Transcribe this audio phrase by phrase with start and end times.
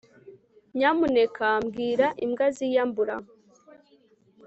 [0.77, 1.47] nyamuneka.
[1.67, 3.15] bwira imbwa ziyambura